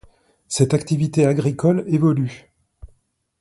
Cette 0.47 0.73
activité 0.73 1.27
agricole 1.27 1.83
évolue. 1.85 2.51